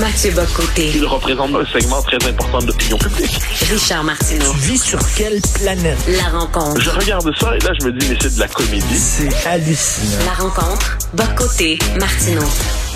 Mathieu 0.00 0.30
Bocoté. 0.30 0.92
Il 0.94 1.04
représente 1.04 1.54
un 1.54 1.66
segment 1.66 2.00
très 2.00 2.16
important 2.26 2.58
de 2.60 2.68
l'opinion 2.68 2.96
publique. 2.96 3.38
Richard 3.70 4.02
Martineau. 4.02 4.50
Tu 4.54 4.58
vis 4.60 4.82
sur 4.82 4.98
quelle 5.14 5.40
planète? 5.62 5.98
La 6.08 6.38
rencontre. 6.38 6.80
Je 6.80 6.88
regarde 6.88 7.30
ça 7.38 7.54
et 7.54 7.58
là, 7.58 7.72
je 7.78 7.86
me 7.86 7.92
dis, 7.92 8.08
mais 8.08 8.16
c'est 8.18 8.34
de 8.34 8.40
la 8.40 8.48
comédie. 8.48 8.96
C'est 8.96 9.46
hallucinant. 9.46 10.24
La 10.24 10.32
rencontre. 10.32 10.98
Bocoté. 11.12 11.78
Martineau. 11.98 12.46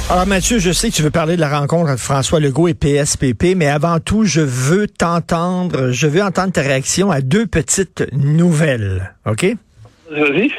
Alors 0.08 0.26
Mathieu, 0.26 0.58
je 0.58 0.72
sais 0.72 0.90
que 0.90 0.94
tu 0.94 1.02
veux 1.02 1.10
parler 1.10 1.36
de 1.36 1.40
la 1.40 1.58
rencontre 1.58 1.90
entre 1.90 2.00
François 2.00 2.40
Legault 2.40 2.68
et 2.68 2.74
PSPP, 2.74 3.54
mais 3.54 3.66
avant 3.66 4.00
tout, 4.00 4.24
je 4.24 4.40
veux 4.40 4.86
t'entendre, 4.86 5.90
je 5.90 6.06
veux 6.06 6.22
entendre 6.22 6.52
ta 6.52 6.62
réaction 6.62 7.10
à 7.10 7.20
deux 7.20 7.46
petites 7.46 8.04
nouvelles, 8.12 9.14
OK? 9.26 9.44
Vas-y. 10.10 10.50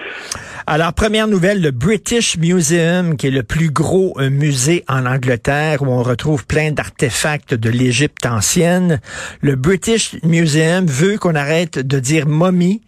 Alors, 0.67 0.93
première 0.93 1.27
nouvelle, 1.27 1.61
le 1.61 1.69
British 1.69 2.37
Museum, 2.39 3.17
qui 3.17 3.27
est 3.27 3.31
le 3.31 3.43
plus 3.43 3.69
gros 3.69 4.15
euh, 4.19 4.31
musée 4.31 4.83
en 4.87 5.05
Angleterre, 5.05 5.83
où 5.83 5.85
on 5.85 6.01
retrouve 6.01 6.47
plein 6.47 6.71
d'artefacts 6.71 7.53
de 7.53 7.69
l'Égypte 7.69 8.25
ancienne. 8.25 8.99
Le 9.41 9.55
British 9.55 10.15
Museum 10.23 10.87
veut 10.87 11.19
qu'on 11.19 11.35
arrête 11.35 11.77
de 11.77 11.99
dire 11.99 12.27
momie 12.27 12.81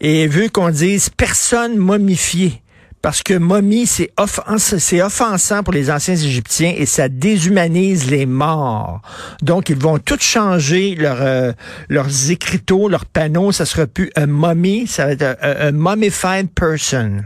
et 0.00 0.28
veut 0.28 0.48
qu'on 0.48 0.70
dise 0.70 1.08
personne 1.10 1.76
momifiée. 1.76 2.62
Parce 3.04 3.22
que 3.22 3.34
momie, 3.34 3.84
c'est 3.84 4.12
offens- 4.16 4.78
c'est 4.78 5.02
offensant 5.02 5.62
pour 5.62 5.74
les 5.74 5.90
anciens 5.90 6.14
Égyptiens 6.14 6.72
et 6.74 6.86
ça 6.86 7.10
déshumanise 7.10 8.10
les 8.10 8.24
morts. 8.24 9.02
Donc, 9.42 9.68
ils 9.68 9.76
vont 9.76 9.98
tout 9.98 10.16
changer 10.18 10.94
leur, 10.94 11.20
euh, 11.20 11.52
leurs 11.90 12.30
écriteaux, 12.30 12.88
leurs 12.88 13.04
panneaux. 13.04 13.52
Ça 13.52 13.66
sera 13.66 13.86
plus 13.86 14.10
un 14.16 14.26
mommy, 14.26 14.86
ça 14.86 15.04
va 15.04 15.12
être 15.12 15.36
un 15.42 15.72
mummified 15.72 16.48
person. 16.54 17.24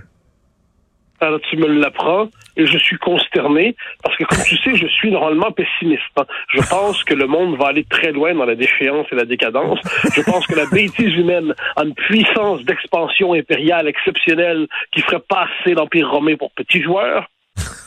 Alors 1.21 1.39
tu 1.49 1.57
me 1.57 1.67
l'apprends 1.67 2.29
et 2.59 2.67
je 2.67 2.77
suis 2.77 2.99
consterné 2.99 3.77
parce 4.03 4.17
que 4.17 4.25
comme 4.25 4.43
tu 4.45 4.57
sais, 4.59 4.77
je 4.77 4.87
suis 4.89 5.11
normalement 5.11 5.51
pessimiste. 5.53 6.03
hein. 6.19 6.27
Je 6.51 6.61
pense 6.69 7.03
que 7.05 7.15
le 7.15 7.27
monde 7.27 7.57
va 7.57 7.69
aller 7.69 7.85
très 7.85 8.13
loin 8.13 8.35
dans 8.35 8.45
la 8.45 8.57
déchéance 8.57 9.07
et 9.13 9.15
la 9.15 9.25
décadence. 9.25 9.79
Je 10.15 10.21
pense 10.23 10.47
que 10.47 10.55
la 10.57 10.67
bêtise 10.67 11.15
humaine 11.15 11.55
a 11.77 11.85
une 11.85 11.95
puissance 11.95 12.63
d'expansion 12.65 13.33
impériale 13.33 13.89
exceptionnelle 13.89 14.67
qui 14.93 15.01
ferait 15.03 15.23
passer 15.29 15.75
l'Empire 15.75 16.11
romain 16.11 16.37
pour 16.37 16.51
petit 16.53 16.83
joueur. 16.83 17.29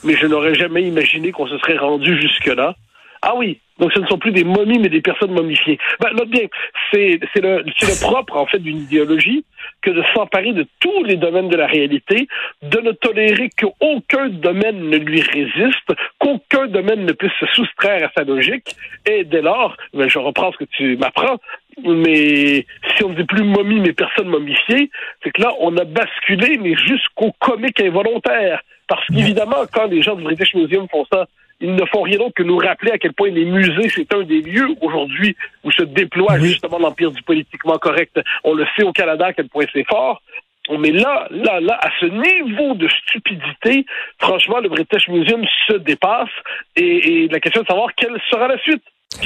Mais 0.04 0.16
je 0.16 0.26
n'aurais 0.26 0.56
jamais 0.56 0.84
imaginé 0.84 1.32
qu'on 1.32 1.48
se 1.48 1.58
serait 1.60 1.78
rendu 1.78 2.20
jusque-là. 2.20 2.76
Ah 3.24 3.36
oui, 3.36 3.60
donc 3.80 3.92
ce 3.94 4.00
ne 4.00 4.08
sont 4.08 4.18
plus 4.18 4.32
des 4.32 4.44
momies, 4.44 4.80
mais 4.80 4.90
des 4.90 5.02
personnes 5.02 5.32
momifiées. 5.32 5.78
Ben, 6.00 6.10
note 6.14 6.30
bien, 6.30 6.48
c'est 6.92 7.20
le, 7.36 7.64
le 7.64 8.02
propre, 8.02 8.38
en 8.38 8.46
fait, 8.46 8.60
d'une 8.60 8.78
idéologie 8.78 9.44
que 9.82 9.92
de 9.92 10.04
s'emparer 10.14 10.54
de 10.54 10.66
tous 10.80 11.04
les 11.04 11.18
domaines 11.18 11.50
de 11.50 11.58
la 11.58 11.68
réalité, 11.68 12.28
de 12.62 12.80
ne 12.80 12.92
tolérer 12.92 13.50
qu'aucun 13.60 14.30
domaine 14.30 14.90
ne 14.90 14.98
lui 14.98 15.22
résiste, 15.22 15.94
qu'aucun 16.20 16.68
domaine 16.68 17.06
ne 17.06 17.12
puisse 17.12 17.32
se 17.40 17.46
soustraire 17.48 18.08
à 18.08 18.12
sa 18.16 18.24
logique, 18.24 18.76
et 19.08 19.24
dès 19.24 19.42
lors, 19.42 19.76
ben, 19.94 20.08
je 20.08 20.20
reprends 20.20 20.52
ce 20.52 20.58
que 20.58 20.70
tu 20.72 20.98
m'apprends, 20.98 21.38
mais 21.84 22.66
si 22.96 23.04
on 23.04 23.10
ne 23.10 23.16
dit 23.16 23.24
plus 23.24 23.44
momie, 23.44 23.80
mais 23.80 23.94
personne 23.94 24.28
momifiée, 24.28 24.90
c'est 25.24 25.32
que 25.32 25.42
là, 25.42 25.52
on 25.60 25.76
a 25.78 25.86
basculé, 25.86 26.58
mais 26.60 26.76
jusqu'au 26.76 27.32
comique 27.40 27.80
involontaire. 27.82 28.62
Parce 28.88 29.06
qu'évidemment, 29.08 29.64
quand 29.72 29.86
les 29.86 30.02
gens 30.02 30.16
du 30.16 30.24
British 30.24 30.54
Museum 30.54 30.88
font 30.92 31.06
ça, 31.12 31.28
ils 31.62 31.76
ne 31.76 31.86
font 31.86 32.02
rien 32.02 32.18
d'autre 32.18 32.34
que 32.36 32.44
nous 32.44 32.58
rappeler 32.58 32.92
à 32.92 32.98
quel 32.98 33.14
point 33.14 33.30
les 33.30 33.46
musées, 33.46 33.90
c'est 33.90 34.14
un 34.14 34.24
des 34.24 34.42
lieux 34.42 34.70
aujourd'hui 34.82 35.36
où 35.64 35.72
se 35.72 35.84
déploie 35.84 36.34
Oui. 36.34 36.50
justement 36.50 36.80
l'empire 36.80 37.12
du 37.12 37.22
politiquement 37.22 37.78
correct. 37.78 38.20
On 38.44 38.54
le 38.54 38.66
sait 38.76 38.84
au 38.84 38.92
Canada 38.92 39.28
à 39.28 39.34
quel 39.34 39.48
point 39.48 39.66
c'est 39.72 39.86
fort. 39.88 40.22
Mais 40.70 40.92
là, 40.92 41.28
là, 41.32 41.60
là, 41.60 41.80
à 41.82 41.90
ce 42.00 42.06
niveau 42.06 42.76
de 42.76 42.88
stupidité, 42.88 43.86
franchement, 44.20 44.60
le 44.60 44.70
British 44.70 45.08
Museum 45.08 45.44
se 45.68 45.74
dépasse. 45.78 46.30
Et, 46.76 47.24
et 47.24 47.28
la 47.28 47.40
question 47.40 47.62
est 47.62 47.64
de 47.64 47.68
savoir 47.70 47.94
quelle 47.96 48.18
sera 48.30 48.48
la 48.48 48.58
suite. 48.60 48.84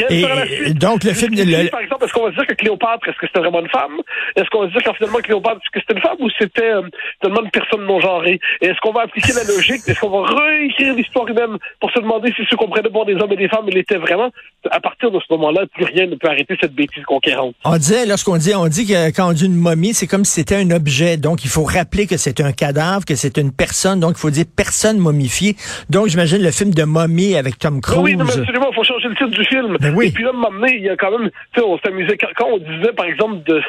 Et- 0.10 0.74
donc, 0.74 1.04
le 1.04 1.14
film 1.14 1.34
le- 1.36 1.70
Par 1.70 1.80
exemple, 1.80 2.06
est-ce 2.06 2.14
qu'on 2.14 2.26
va 2.26 2.32
dire 2.32 2.46
que 2.48 2.54
Cléopâtre, 2.54 3.08
est-ce 3.08 3.18
que 3.18 3.28
c'était 3.28 3.40
vraiment 3.40 3.62
une 3.62 3.70
femme? 3.70 3.94
Est-ce 4.36 4.50
qu'on 4.50 4.62
va 4.62 4.68
dire 4.68 4.82
qu'en 4.84 4.94
finalement 4.94 5.20
Cléopâtre, 5.20 5.58
est-ce 5.64 5.72
que 5.72 5.80
c'était 5.80 5.94
une 5.94 6.02
femme 6.02 6.18
ou 6.20 6.30
c'était 6.40 6.72
euh, 6.74 6.82
tellement 7.22 7.44
une 7.44 7.52
personne 7.52 7.86
non 7.86 8.00
genrée? 8.02 8.40
Et 8.62 8.66
est-ce 8.68 8.80
qu'on 8.82 8.92
va 8.92 9.02
appliquer 9.04 9.34
la 9.34 9.44
logique? 9.44 9.82
Est-ce 9.88 10.00
qu'on 10.00 10.10
va 10.10 10.26
réécrire 10.28 10.96
l'histoire 10.96 11.28
humaine 11.28 11.58
pour 11.80 11.92
se 11.92 12.00
demander 12.00 12.34
si 12.36 12.44
ce 12.50 12.56
qu'on 12.56 12.68
prenait 12.68 12.90
pour 12.90 13.06
des 13.06 13.14
hommes 13.16 13.32
et 13.32 13.38
des 13.38 13.48
femmes, 13.48 13.66
il 13.70 13.78
était 13.78 13.98
vraiment? 13.98 14.32
À 14.72 14.80
partir 14.82 15.12
de 15.12 15.20
ce 15.20 15.26
moment-là, 15.34 15.62
plus 15.74 15.86
rien 15.86 16.08
ne 16.08 16.16
peut 16.16 16.28
arrêter 16.28 16.58
cette 16.60 16.74
bêtise 16.74 17.04
conquérante. 17.06 17.54
On 17.64 17.78
disait, 17.78 18.06
lorsqu'on 18.08 18.38
dit, 18.38 18.54
on 18.56 18.68
dit 18.68 18.88
que 18.88 19.12
quand 19.16 19.30
on 19.30 19.34
dit 19.34 19.46
une 19.46 19.56
momie, 19.56 19.94
c'est 19.94 20.08
comme 20.08 20.26
si 20.26 20.34
c'était 20.34 20.56
un 20.56 20.72
objet. 20.72 21.18
Donc, 21.18 21.46
il 21.46 21.50
faut 21.50 21.64
rappeler 21.64 22.08
que 22.08 22.18
c'est 22.18 22.42
un 22.42 22.52
cadavre, 22.52 23.06
que 23.06 23.16
c'est 23.16 23.38
une 23.38 23.52
personne. 23.52 24.00
Donc, 24.00 24.14
il 24.18 24.20
faut 24.20 24.32
dire 24.32 24.46
personne 24.58 24.98
momifiée. 24.98 25.56
Donc, 25.90 26.08
j'imagine 26.08 26.42
le 26.42 26.52
film 26.52 26.74
de 26.74 26.84
momie 26.84 27.36
avec 27.36 27.60
Tom 27.60 27.80
Cruise. 27.82 28.00
Oui, 28.02 28.16
non, 28.16 28.26
absolument, 28.26 28.70
il 28.72 28.76
faut 28.76 28.84
changer 28.84 29.08
le 29.08 29.16
titre 29.16 29.30
du 29.30 29.46
film. 29.46 29.75
Ben 29.80 29.94
oui. 29.96 30.08
Et 30.08 30.12
puis 30.12 30.24
là, 30.24 30.30
à 30.30 30.34
un 30.34 30.36
moment 30.38 30.52
donné, 30.60 30.76
il 30.76 30.84
y 30.84 30.90
a 30.90 30.96
quand 30.96 31.18
même, 31.18 31.30
tu 31.54 31.60
sais, 31.60 31.66
on 31.66 31.78
s'amusait 31.80 32.18
quand, 32.18 32.48
on 32.48 32.58
disait, 32.58 32.94
par 32.94 33.06
exemple, 33.06 33.44
de, 33.44 33.62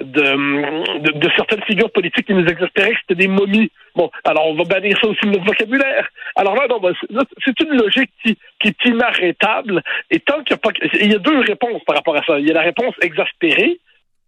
de, 0.00 1.00
de, 1.00 1.18
de 1.18 1.30
certaines 1.36 1.62
figures 1.64 1.90
politiques 1.90 2.26
qui 2.26 2.34
nous 2.34 2.46
exaspéraient 2.46 2.92
que 2.92 2.98
c'était 3.00 3.22
des 3.22 3.28
momies. 3.28 3.70
Bon, 3.96 4.10
alors 4.24 4.46
on 4.48 4.54
va 4.54 4.64
bannir 4.64 4.96
ça 5.00 5.08
aussi 5.08 5.20
de 5.24 5.30
notre 5.30 5.44
vocabulaire. 5.44 6.08
Alors 6.36 6.54
là, 6.54 6.66
non, 6.68 6.78
ben, 6.80 6.92
c'est- 7.44 7.60
une 7.60 7.76
logique 7.76 8.10
qui, 8.24 8.38
qui 8.60 8.68
est 8.68 8.84
inarrêtable. 8.84 9.82
Et 10.10 10.20
tant 10.20 10.42
qu'il 10.44 10.54
n'y 10.54 10.60
a 10.60 10.70
pas, 10.70 10.70
il 11.00 11.12
y 11.12 11.14
a 11.14 11.18
deux 11.18 11.40
réponses 11.40 11.82
par 11.84 11.96
rapport 11.96 12.16
à 12.16 12.22
ça. 12.24 12.38
Il 12.38 12.46
y 12.46 12.50
a 12.50 12.54
la 12.54 12.62
réponse 12.62 12.94
exaspérée. 13.02 13.78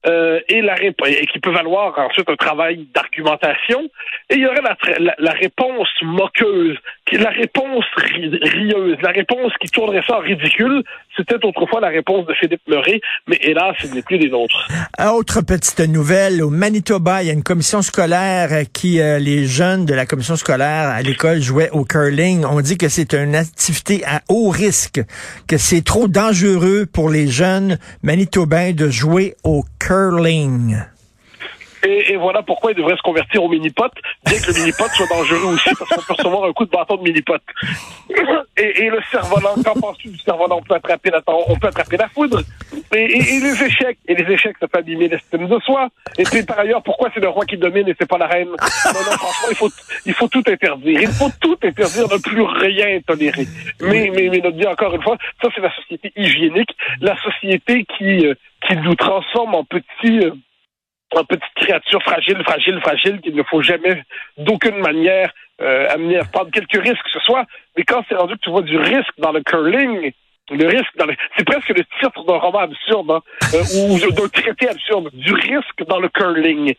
euh, 0.06 0.40
et 0.48 0.62
la 0.62 0.74
réponse 0.74 1.08
et 1.10 1.26
qui 1.26 1.38
peut 1.40 1.50
valoir 1.52 1.96
ensuite 1.98 2.26
un 2.30 2.34
travail 2.34 2.86
d'argumentation 2.94 3.82
et 4.30 4.36
il 4.36 4.40
y 4.40 4.46
aurait 4.46 4.62
la, 4.62 4.72
tra- 4.74 4.98
la, 4.98 5.14
la 5.18 5.32
réponse 5.32 5.88
moqueuse 6.00 6.78
la 7.18 7.30
réponse 7.30 7.84
ri- 7.96 8.38
rieuse 8.42 8.96
la 9.02 9.10
réponse 9.10 9.52
qui 9.60 9.68
tournerait 9.68 10.02
ça 10.06 10.16
en 10.18 10.20
ridicule 10.20 10.82
c'était 11.16 11.44
autrefois 11.44 11.80
la 11.80 11.88
réponse 11.88 12.26
de 12.26 12.34
Philippe 12.34 12.62
Murray 12.68 13.00
mais 13.28 13.38
hélas 13.42 13.74
ce 13.80 13.86
n'est 13.94 14.02
plus 14.02 14.18
des 14.18 14.28
nôtres 14.30 14.68
Autre 15.12 15.40
petite 15.42 15.80
nouvelle, 15.80 16.42
au 16.42 16.50
Manitoba, 16.50 17.22
il 17.22 17.26
y 17.26 17.30
a 17.30 17.32
une 17.32 17.42
commission 17.42 17.80
scolaire 17.82 18.48
qui, 18.72 19.00
euh, 19.00 19.18
les 19.18 19.46
jeunes 19.46 19.86
de 19.86 19.94
la 19.94 20.06
commission 20.06 20.36
scolaire 20.36 20.88
à 20.88 21.00
l'école 21.02 21.40
jouaient 21.40 21.70
au 21.70 21.84
curling. 21.84 22.44
On 22.44 22.60
dit 22.60 22.76
que 22.78 22.88
c'est 22.88 23.14
une 23.14 23.34
activité 23.34 24.02
à 24.06 24.20
haut 24.28 24.50
risque, 24.50 25.00
que 25.48 25.56
c'est 25.56 25.82
trop 25.84 26.06
dangereux 26.08 26.86
pour 26.92 27.08
les 27.10 27.26
jeunes 27.28 27.78
manitobains 28.02 28.72
de 28.72 28.88
jouer 28.88 29.34
au 29.44 29.64
curling. 29.78 30.76
Et, 31.84 32.12
et 32.12 32.16
voilà 32.16 32.42
pourquoi 32.42 32.72
il 32.72 32.76
devrait 32.76 32.96
se 32.96 33.02
convertir 33.02 33.42
au 33.42 33.48
mini-pot, 33.48 33.90
bien 34.26 34.38
que 34.38 34.48
le 34.48 34.58
mini-pot 34.58 34.88
soit 34.90 35.06
dangereux 35.06 35.54
aussi, 35.54 35.70
parce 35.78 35.90
qu'on 35.90 36.02
peut 36.02 36.12
recevoir 36.14 36.44
un 36.44 36.52
coup 36.52 36.64
de 36.66 36.70
bâton 36.70 36.96
de 36.96 37.02
mini-pot. 37.02 37.40
Et, 38.56 38.82
et 38.82 38.90
le 38.90 39.00
cerf-volant, 39.10 39.54
qu'en 39.64 39.80
penses-tu 39.80 40.08
du 40.08 40.18
cerf-volant? 40.18 40.58
On 40.58 40.62
peut 40.62 40.74
attraper 40.74 41.10
la, 41.10 41.22
on 41.26 41.56
peut 41.58 41.68
attraper 41.68 41.96
la 41.96 42.08
foudre. 42.08 42.42
Et, 42.94 43.04
et- 43.04 43.40
les 43.40 43.64
échecs, 43.64 43.98
et 44.06 44.14
les 44.14 44.34
échecs, 44.34 44.56
ça 44.60 44.68
peut 44.68 44.78
abîmer 44.78 45.08
l'estime 45.08 45.48
de 45.48 45.58
soi. 45.60 45.88
Et 46.18 46.24
puis, 46.24 46.42
par 46.42 46.58
ailleurs, 46.58 46.82
pourquoi 46.82 47.08
c'est 47.14 47.20
le 47.20 47.28
roi 47.28 47.46
qui 47.46 47.56
domine 47.56 47.88
et 47.88 47.94
c'est 47.98 48.08
pas 48.08 48.18
la 48.18 48.26
reine? 48.26 48.48
Non, 48.48 48.56
non, 48.56 49.16
franchement, 49.16 49.48
il 49.50 49.56
faut, 49.56 49.70
il 50.04 50.12
faut 50.12 50.28
tout 50.28 50.42
interdire. 50.46 51.00
Il 51.00 51.08
faut 51.08 51.30
tout 51.40 51.56
interdire, 51.62 52.08
ne 52.12 52.18
plus 52.18 52.42
rien 52.42 53.00
tolérer. 53.06 53.46
Mais, 53.80 54.10
mais, 54.14 54.28
mais, 54.28 54.38
notre 54.38 54.56
dit 54.56 54.66
encore 54.66 54.94
une 54.94 55.02
fois, 55.02 55.16
ça, 55.40 55.48
c'est 55.54 55.62
la 55.62 55.74
société 55.74 56.12
hygiénique, 56.16 56.76
la 57.00 57.16
société 57.22 57.86
qui, 57.96 58.26
euh, 58.26 58.34
qui 58.66 58.76
nous 58.76 58.94
transforme 58.96 59.54
en 59.54 59.64
petits, 59.64 60.20
euh, 60.24 60.32
en 61.14 61.24
petite 61.24 61.42
créature 61.56 62.02
fragile, 62.02 62.42
fragile, 62.44 62.80
fragile, 62.80 63.20
qu'il 63.20 63.34
ne 63.34 63.42
faut 63.42 63.62
jamais, 63.62 64.02
d'aucune 64.38 64.78
manière, 64.78 65.32
euh, 65.60 65.88
amener 65.90 66.18
à 66.18 66.24
prendre 66.24 66.50
quelques 66.50 66.80
risques 66.82 67.02
que 67.04 67.10
ce 67.12 67.20
soit. 67.20 67.44
Mais 67.76 67.84
quand 67.84 68.02
c'est 68.08 68.14
rendu 68.14 68.34
que 68.34 68.40
tu 68.40 68.50
vois 68.50 68.62
du 68.62 68.78
risque 68.78 69.14
dans 69.18 69.32
le 69.32 69.42
curling, 69.42 70.12
le 70.50 70.66
risque 70.66 70.96
dans 70.96 71.06
le... 71.06 71.14
C'est 71.36 71.44
presque 71.44 71.68
le 71.68 71.84
titre 72.00 72.24
d'un 72.24 72.38
roman 72.38 72.60
absurde, 72.60 73.10
hein, 73.10 73.20
euh, 73.54 73.62
ou 73.88 73.98
d'un 73.98 74.28
traité 74.28 74.68
absurde, 74.68 75.10
du 75.12 75.32
risque 75.32 75.84
dans 75.86 76.00
le 76.00 76.08
curling. 76.08 76.74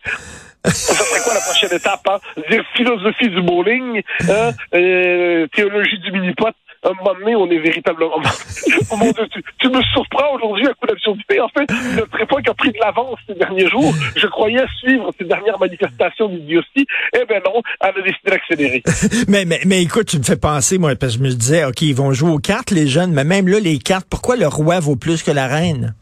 Ça 0.63 0.93
serait 0.93 1.23
quoi 1.23 1.33
la 1.33 1.39
prochaine 1.39 1.75
étape, 1.75 2.07
hein? 2.07 2.19
Dire 2.49 2.63
philosophie 2.75 3.29
du 3.29 3.41
bowling, 3.41 4.01
hein? 4.29 4.51
Euh, 4.75 5.47
théologie 5.47 5.97
du 5.99 6.11
mini-pot. 6.11 6.53
Un 6.83 6.93
moment 6.93 7.13
donné, 7.19 7.35
on 7.35 7.49
est 7.49 7.59
véritablement... 7.59 8.15
oh 8.91 8.97
mon 8.97 9.11
Dieu, 9.11 9.27
tu, 9.31 9.43
tu 9.59 9.69
me 9.69 9.81
surprends 9.93 10.33
aujourd'hui 10.35 10.67
à 10.67 10.73
coup 10.73 10.87
d'absurdité. 10.87 11.39
En 11.39 11.49
fait, 11.49 11.69
le 11.95 12.05
trépas 12.07 12.41
qui 12.41 12.49
a 12.49 12.53
pris 12.53 12.71
de 12.71 12.79
l'avance 12.79 13.19
ces 13.27 13.35
derniers 13.35 13.69
jours, 13.69 13.93
je 14.15 14.27
croyais 14.27 14.63
suivre 14.79 15.11
ces 15.19 15.25
dernières 15.25 15.59
manifestations 15.59 16.27
d'idiotie. 16.29 16.87
Eh 17.13 17.25
ben 17.25 17.41
non, 17.45 17.61
elle 17.81 17.89
a 17.89 18.01
décidé 18.01 18.31
d'accélérer. 18.31 18.83
mais, 19.27 19.45
mais, 19.45 19.59
mais 19.65 19.83
écoute, 19.83 20.07
tu 20.07 20.17
me 20.17 20.23
fais 20.23 20.37
penser, 20.37 20.77
moi, 20.77 20.95
parce 20.95 21.13
que 21.13 21.19
je 21.19 21.23
me 21.23 21.29
disais, 21.29 21.65
OK, 21.65 21.81
ils 21.81 21.95
vont 21.95 22.13
jouer 22.13 22.31
aux 22.31 22.39
cartes, 22.39 22.71
les 22.71 22.87
jeunes, 22.87 23.11
mais 23.11 23.23
même 23.23 23.47
là, 23.47 23.59
les 23.59 23.77
cartes, 23.77 24.07
pourquoi 24.09 24.35
le 24.35 24.47
roi 24.47 24.79
vaut 24.79 24.95
plus 24.95 25.21
que 25.23 25.31
la 25.31 25.47
reine? 25.47 25.93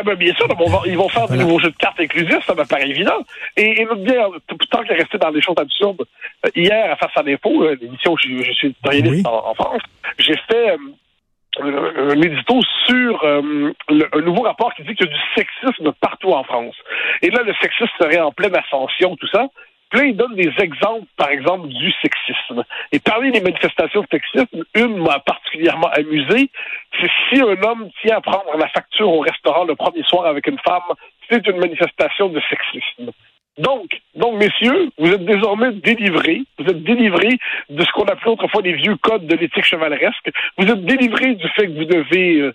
Eh 0.00 0.04
ben, 0.04 0.14
bien 0.14 0.34
sûr, 0.34 0.46
ils 0.86 0.96
vont 0.96 1.08
faire 1.08 1.26
Voilà. 1.26 1.36
des 1.42 1.44
nouveaux 1.48 1.60
jeux 1.60 1.70
de 1.70 1.76
cartes 1.76 2.00
inclusifs, 2.00 2.44
ça 2.46 2.54
me 2.54 2.64
paraît 2.64 2.88
évident. 2.88 3.18
Et, 3.56 3.82
et 3.82 3.86
bien, 3.98 4.28
tant 4.70 4.82
qu'à 4.82 4.94
rester 4.94 5.18
dans 5.18 5.30
des 5.30 5.42
choses 5.42 5.56
absurdes, 5.58 6.04
euh, 6.46 6.50
hier, 6.56 6.90
à 6.92 6.96
Face 6.96 7.10
à 7.16 7.22
l'info, 7.22 7.64
euh, 7.64 7.76
l'émission 7.80 8.12
où 8.12 8.18
je, 8.18 8.42
je 8.42 8.52
suis 8.52 8.74
Oui. 8.86 9.22
en, 9.26 9.50
en 9.50 9.54
France, 9.54 9.82
j'ai 10.18 10.36
fait 10.48 10.70
euh, 10.70 10.76
un, 11.60 12.10
un 12.10 12.22
édito 12.22 12.60
sur 12.86 13.24
euh, 13.24 13.72
le- 13.88 14.08
un 14.16 14.20
nouveau 14.22 14.42
rapport 14.42 14.72
qui 14.74 14.82
dit 14.84 14.94
qu'il 14.94 15.06
y 15.06 15.10
a 15.10 15.12
du 15.12 15.20
sexisme 15.34 15.92
partout 16.00 16.32
en 16.32 16.44
France. 16.44 16.76
Et 17.22 17.30
là, 17.30 17.42
le 17.42 17.52
sexisme 17.60 17.90
serait 18.00 18.20
en 18.20 18.32
pleine 18.32 18.56
ascension, 18.56 19.16
tout 19.16 19.28
ça. 19.28 19.48
Puis 19.90 19.98
là, 20.00 20.06
il 20.06 20.16
donne 20.16 20.36
des 20.36 20.52
exemples, 20.62 21.06
par 21.16 21.30
exemple, 21.30 21.66
du 21.66 21.92
sexisme. 22.00 22.62
Et 22.92 23.00
parmi 23.00 23.32
les 23.32 23.40
manifestations 23.40 24.02
de 24.02 24.06
sexisme, 24.10 24.62
une 24.76 24.98
m'a 24.98 25.18
particulièrement 25.18 25.88
amusé, 25.88 26.48
c'est 27.00 27.10
si 27.28 27.42
un 27.42 27.62
homme 27.62 27.90
tient 28.02 28.16
à 28.16 28.20
prendre 28.20 28.56
la 28.56 28.68
facture 28.68 29.08
au 29.08 29.20
restaurant 29.20 29.64
le 29.64 29.74
premier 29.74 30.02
soir 30.04 30.26
avec 30.26 30.46
une 30.46 30.58
femme, 30.58 30.82
c'est 31.28 31.46
une 31.46 31.58
manifestation 31.58 32.28
de 32.28 32.40
sexisme. 32.48 33.12
Donc, 33.58 33.90
donc, 34.14 34.38
messieurs, 34.38 34.90
vous 34.98 35.12
êtes 35.12 35.24
désormais 35.24 35.72
délivrés. 35.72 36.42
Vous 36.58 36.66
êtes 36.66 36.82
délivrés 36.82 37.38
de 37.68 37.84
ce 37.84 37.92
qu'on 37.92 38.04
appelait 38.04 38.30
autrefois 38.30 38.62
les 38.62 38.72
vieux 38.74 38.96
codes 38.96 39.26
de 39.26 39.36
l'éthique 39.36 39.64
chevaleresque. 39.64 40.30
Vous 40.56 40.66
êtes 40.66 40.84
délivrés 40.84 41.34
du 41.34 41.48
fait 41.50 41.66
que 41.66 41.72
vous 41.72 41.84
devez 41.84 42.40
euh, 42.40 42.54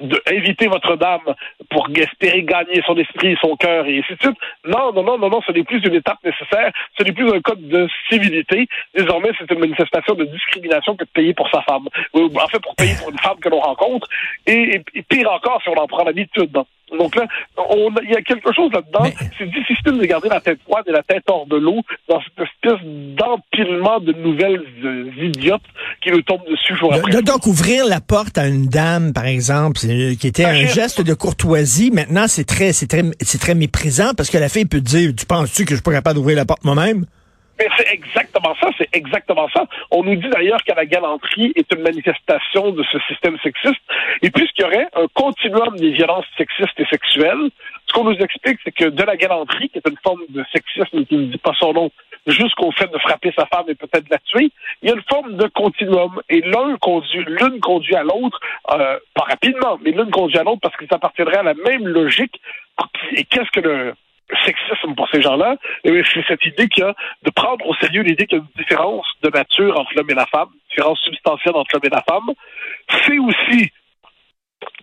de 0.00 0.22
inviter 0.26 0.66
votre 0.66 0.96
dame 0.96 1.34
pour 1.70 1.88
espérer 1.94 2.42
gagner 2.42 2.82
son 2.86 2.96
esprit, 2.96 3.36
son 3.40 3.56
cœur 3.56 3.86
et 3.86 3.98
ainsi 3.98 4.14
de 4.14 4.20
suite. 4.20 4.38
Non, 4.64 4.92
non, 4.92 5.02
non, 5.02 5.18
non, 5.18 5.28
non, 5.30 5.40
ce 5.46 5.52
n'est 5.52 5.64
plus 5.64 5.84
une 5.84 5.94
étape 5.94 6.18
nécessaire, 6.24 6.72
ce 6.98 7.04
n'est 7.04 7.12
plus 7.12 7.28
un 7.30 7.40
code 7.40 7.66
de 7.68 7.88
civilité. 8.08 8.68
Désormais, 8.94 9.30
c'est 9.38 9.50
une 9.50 9.60
manifestation 9.60 10.14
de 10.14 10.24
discrimination 10.24 10.96
que 10.96 11.04
de 11.04 11.10
payer 11.10 11.34
pour 11.34 11.48
sa 11.50 11.62
femme. 11.62 11.88
En 12.14 12.48
fait, 12.48 12.60
pour 12.60 12.74
payer 12.74 12.94
pour 12.98 13.10
une 13.10 13.18
femme 13.18 13.38
que 13.40 13.48
l'on 13.48 13.60
rencontre. 13.60 14.08
Et, 14.46 14.82
et, 14.94 15.02
pire 15.02 15.30
encore, 15.30 15.60
si 15.62 15.68
on 15.68 15.74
en 15.74 15.86
prend 15.86 16.04
l'habitude. 16.04 16.56
Donc 16.98 17.14
là, 17.16 17.26
il 18.02 18.10
y 18.10 18.16
a 18.16 18.22
quelque 18.22 18.52
chose 18.52 18.70
là-dedans. 18.72 19.10
C'est 19.38 19.50
difficile 19.50 19.98
de 19.98 20.04
garder 20.04 20.28
la 20.28 20.40
tête 20.40 20.58
froide 20.62 20.84
et 20.86 20.92
la 20.92 21.02
tête 21.02 21.24
hors 21.28 21.46
de 21.46 21.56
l'eau 21.56 21.80
dans 22.08 22.20
cette 22.20 22.48
espèce 22.48 22.80
d'empilement 22.84 24.00
de 24.00 24.12
nouvelles 24.12 24.64
euh, 24.84 25.10
idiotes 25.18 25.62
qui 26.02 26.10
nous 26.10 26.22
tombent 26.22 26.46
dessus 26.50 26.76
jour 26.76 26.92
après. 26.92 27.22
Donc, 27.22 27.46
ouvrir 27.46 27.84
la 27.86 28.00
porte 28.00 28.38
à 28.38 28.46
une 28.46 28.66
dame, 28.66 29.12
par 29.12 29.26
exemple, 29.26 29.78
qui 29.78 30.26
était 30.26 30.44
un, 30.44 30.66
geste 30.66 31.00
de 31.02 31.14
courtoisie, 31.14 31.90
maintenant, 31.90 32.26
c'est 32.26 32.44
très, 32.44 32.72
c'est 32.72 32.86
très, 32.86 33.02
c'est 33.20 33.40
très 33.40 33.54
méprisant 33.54 34.12
parce 34.16 34.30
que 34.30 34.38
la 34.38 34.48
fille 34.48 34.66
peut 34.66 34.80
dire, 34.80 35.12
tu 35.16 35.26
penses-tu 35.26 35.64
que 35.64 35.70
je 35.70 35.76
suis 35.76 35.82
pas 35.82 35.92
capable 35.92 36.16
d'ouvrir 36.16 36.36
la 36.36 36.44
porte 36.44 36.64
moi-même? 36.64 37.06
Mais 37.60 37.68
c'est 37.76 37.92
exactement 37.92 38.54
ça, 38.58 38.70
c'est 38.78 38.88
exactement 38.94 39.46
ça. 39.54 39.66
On 39.90 40.02
nous 40.02 40.16
dit 40.16 40.30
d'ailleurs 40.30 40.64
que 40.64 40.72
la 40.74 40.86
galanterie 40.86 41.52
est 41.54 41.70
une 41.74 41.82
manifestation 41.82 42.70
de 42.70 42.82
ce 42.90 42.98
système 43.06 43.36
sexiste. 43.42 43.82
Et 44.22 44.30
puisqu'il 44.30 44.62
y 44.62 44.64
aurait 44.64 44.88
un 44.94 45.06
continuum 45.14 45.76
des 45.76 45.90
violences 45.90 46.26
sexistes 46.36 46.78
et 46.78 46.86
sexuelles, 46.86 47.50
ce 47.86 47.92
qu'on 47.92 48.04
nous 48.04 48.18
explique, 48.18 48.58
c'est 48.64 48.72
que 48.72 48.84
de 48.84 49.02
la 49.02 49.16
galanterie, 49.16 49.68
qui 49.70 49.78
est 49.78 49.88
une 49.88 49.96
forme 50.02 50.22
de 50.28 50.44
sexisme 50.52 51.04
qui 51.06 51.16
ne 51.16 51.26
dit 51.26 51.38
pas 51.38 51.54
son 51.58 51.72
nom, 51.72 51.90
jusqu'au 52.26 52.70
fait 52.72 52.90
de 52.92 52.98
frapper 52.98 53.32
sa 53.36 53.46
femme 53.46 53.64
et 53.68 53.74
peut-être 53.74 54.08
la 54.10 54.18
tuer, 54.18 54.50
il 54.82 54.88
y 54.88 54.92
a 54.92 54.94
une 54.94 55.02
forme 55.08 55.36
de 55.36 55.46
continuum. 55.48 56.20
Et 56.28 56.42
l'un 56.42 56.76
conduit, 56.76 57.24
l'une 57.26 57.60
conduit 57.60 57.96
à 57.96 58.02
l'autre, 58.02 58.38
euh, 58.72 58.98
pas 59.14 59.24
rapidement, 59.24 59.78
mais 59.82 59.90
l'une 59.90 60.10
conduit 60.10 60.38
à 60.38 60.42
l'autre 60.42 60.60
parce 60.62 60.76
qu'ils 60.76 60.92
appartiendraient 60.92 61.38
à 61.38 61.42
la 61.42 61.54
même 61.54 61.88
logique. 61.88 62.40
Et 63.12 63.24
qu'est-ce 63.24 63.50
que 63.50 63.60
le 63.60 63.94
sexisme 64.44 64.94
pour 64.94 65.08
ces 65.10 65.22
gens-là, 65.22 65.56
eh 65.84 66.02
c'est 66.12 66.24
cette 66.28 66.44
idée 66.44 66.68
qu'il 66.68 66.84
y 66.84 66.86
a 66.86 66.94
de 67.24 67.30
prendre 67.30 67.66
au 67.66 67.74
sérieux 67.74 68.02
l'idée 68.02 68.26
qu'il 68.26 68.38
y 68.38 68.40
a 68.40 68.44
une 68.44 68.62
différence 68.62 69.06
de 69.22 69.28
nature 69.30 69.78
entre 69.78 69.90
l'homme 69.96 70.10
et 70.10 70.14
la 70.14 70.26
femme, 70.26 70.48
une 70.52 70.68
différence 70.70 71.00
substantielle 71.00 71.56
entre 71.56 71.74
l'homme 71.74 71.82
et 71.84 71.94
la 71.94 72.02
femme. 72.02 72.30
C'est 73.04 73.18
aussi 73.18 73.72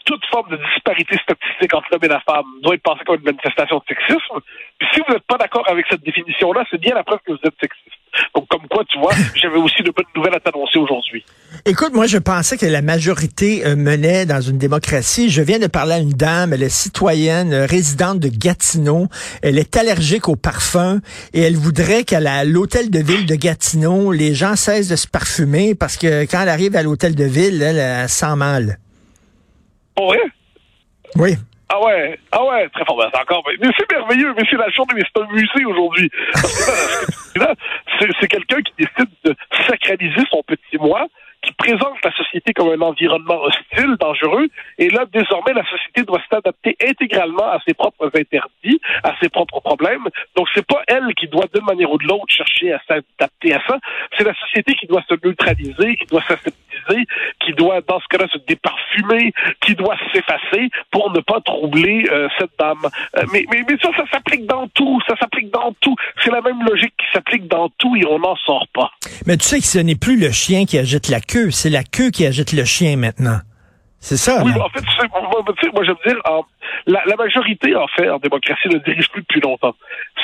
toute 0.05 0.25
forme 0.31 0.49
de 0.49 0.57
disparité 0.73 1.17
statistique 1.17 1.73
entre 1.73 1.87
l'homme 1.91 2.03
et 2.03 2.07
la 2.07 2.21
femme 2.21 2.45
doit 2.63 2.75
être 2.75 2.81
pensée 2.81 3.03
comme 3.05 3.17
une 3.17 3.25
manifestation 3.25 3.77
de 3.77 3.83
sexisme. 3.87 4.39
Puis 4.79 4.87
si 4.93 5.01
vous 5.05 5.13
n'êtes 5.13 5.27
pas 5.27 5.37
d'accord 5.37 5.63
avec 5.69 5.85
cette 5.89 6.03
définition-là, 6.03 6.63
c'est 6.71 6.79
bien 6.79 6.95
la 6.95 7.03
preuve 7.03 7.19
que 7.25 7.33
vous 7.33 7.39
êtes 7.43 7.55
sexiste. 7.59 7.97
Donc, 8.33 8.47
comme 8.47 8.67
quoi, 8.69 8.83
tu 8.85 8.97
vois, 8.99 9.11
j'avais 9.35 9.57
aussi 9.57 9.83
de 9.83 9.91
bonnes 9.91 10.05
nouvelles 10.15 10.35
à 10.35 10.39
t'annoncer 10.39 10.79
aujourd'hui. 10.79 11.25
Écoute, 11.65 11.93
moi, 11.93 12.07
je 12.07 12.17
pensais 12.17 12.57
que 12.57 12.65
la 12.65 12.81
majorité 12.81 13.65
euh, 13.65 13.75
menait 13.75 14.25
dans 14.25 14.39
une 14.39 14.57
démocratie. 14.57 15.29
Je 15.29 15.41
viens 15.41 15.59
de 15.59 15.67
parler 15.67 15.95
à 15.95 15.99
une 15.99 16.13
dame, 16.13 16.53
elle 16.53 16.63
est 16.63 16.69
citoyenne, 16.69 17.53
euh, 17.53 17.65
résidente 17.65 18.19
de 18.19 18.29
Gatineau. 18.29 19.07
Elle 19.43 19.59
est 19.59 19.75
allergique 19.75 20.29
au 20.29 20.37
parfum 20.37 21.01
et 21.33 21.41
elle 21.41 21.57
voudrait 21.57 22.05
qu'à 22.05 22.45
l'hôtel 22.45 22.89
de 22.89 22.99
ville 22.99 23.25
de 23.25 23.35
Gatineau, 23.35 24.13
les 24.13 24.33
gens 24.33 24.55
cessent 24.55 24.87
de 24.87 24.95
se 24.95 25.07
parfumer 25.07 25.75
parce 25.75 25.97
que 25.97 26.23
quand 26.23 26.41
elle 26.41 26.49
arrive 26.49 26.75
à 26.77 26.83
l'hôtel 26.83 27.13
de 27.13 27.25
ville, 27.25 27.61
elle 27.61 28.07
sent 28.07 28.35
mal. 28.37 28.77
Oh, 29.99 30.11
oui? 30.11 30.17
Oui. 31.15 31.35
Ah 31.69 31.81
ouais, 31.81 32.17
ah 32.31 32.45
ouais, 32.45 32.69
très 32.69 32.85
fort. 32.85 32.97
Ben, 32.97 33.09
c'est 33.13 33.19
encore, 33.19 33.43
mais 33.45 33.69
c'est 33.77 33.91
merveilleux, 33.91 34.33
mais 34.37 34.43
c'est 34.49 34.55
la 34.55 34.69
journée, 34.69 34.93
mais 34.95 35.03
c'est 35.03 35.21
un 35.21 35.27
musée 35.27 35.65
aujourd'hui. 35.65 36.09
c'est 38.19 38.27
quelqu'un 38.27 38.61
qui 38.61 38.73
décide 38.77 39.11
de 39.25 39.35
sacraliser 39.67 40.21
son 40.31 40.43
petit 40.43 40.77
moi, 40.79 41.07
qui 41.41 41.53
présente 41.53 41.97
la 42.03 42.11
société 42.13 42.53
comme 42.53 42.69
un 42.69 42.81
environnement 42.81 43.41
hostile, 43.41 43.95
dangereux, 43.99 44.47
et 44.77 44.89
là, 44.89 45.05
désormais, 45.11 45.53
la 45.53 45.65
société 45.65 46.03
doit 46.03 46.21
s'adapter 46.29 46.75
intégralement 46.81 47.51
à 47.51 47.59
ses 47.67 47.73
propres 47.73 48.07
interdits, 48.15 48.79
à 49.03 49.13
ses 49.21 49.29
propres 49.29 49.59
problèmes. 49.59 50.07
Donc, 50.35 50.47
c'est 50.53 50.65
pas 50.65 50.81
elle 50.87 51.13
qui 51.15 51.27
doit, 51.27 51.45
d'une 51.53 51.65
manière 51.65 51.91
ou 51.91 51.97
de 51.97 52.07
l'autre, 52.07 52.29
chercher 52.29 52.73
à 52.73 52.81
s'adapter 52.87 53.53
à 53.53 53.61
ça. 53.67 53.77
C'est 54.17 54.23
la 54.23 54.33
société 54.35 54.73
qui 54.75 54.87
doit 54.87 55.03
se 55.07 55.15
neutraliser, 55.23 55.95
qui 55.95 56.05
doit 56.05 56.23
s'aseptiser, 56.23 57.05
doit, 57.57 57.81
dans 57.81 57.99
ce 57.99 58.05
cas-là, 58.09 58.27
se 58.31 58.37
déparfumer, 58.47 59.33
qui 59.61 59.75
doit 59.75 59.97
s'effacer 60.13 60.69
pour 60.91 61.11
ne 61.11 61.19
pas 61.19 61.41
troubler 61.41 62.05
euh, 62.11 62.27
cette 62.39 62.51
dame. 62.59 62.77
Euh, 63.17 63.23
mais, 63.33 63.45
mais, 63.51 63.63
mais 63.69 63.77
ça, 63.81 63.89
ça 63.97 64.03
s'applique 64.11 64.45
dans 64.45 64.67
tout. 64.69 64.99
Ça 65.07 65.15
s'applique 65.19 65.51
dans 65.51 65.73
tout. 65.81 65.95
C'est 66.23 66.31
la 66.31 66.41
même 66.41 66.63
logique 66.63 66.93
qui 66.97 67.05
s'applique 67.13 67.47
dans 67.47 67.69
tout 67.77 67.95
et 67.95 68.05
on 68.05 68.19
n'en 68.19 68.35
sort 68.37 68.67
pas. 68.73 68.91
Mais 69.25 69.37
tu 69.37 69.45
sais 69.45 69.59
que 69.59 69.65
ce 69.65 69.79
n'est 69.79 69.95
plus 69.95 70.19
le 70.19 70.31
chien 70.31 70.65
qui 70.65 70.77
agite 70.77 71.09
la 71.09 71.19
queue, 71.19 71.51
c'est 71.51 71.69
la 71.69 71.83
queue 71.83 72.09
qui 72.09 72.25
agite 72.25 72.53
le 72.53 72.65
chien 72.65 72.95
maintenant. 72.97 73.39
C'est 73.99 74.17
ça. 74.17 74.43
Oui, 74.43 74.51
en 74.51 74.69
fait, 74.69 75.73
moi, 75.73 75.83
je 75.83 75.91
veux 75.91 75.97
dire, 76.05 76.21
la, 76.85 77.15
majorité, 77.17 77.75
en 77.75 77.87
fait, 77.87 78.09
en 78.09 78.19
démocratie, 78.19 78.67
ne 78.69 78.77
dirige 78.77 79.09
plus 79.09 79.21
depuis 79.21 79.41
longtemps. 79.41 79.75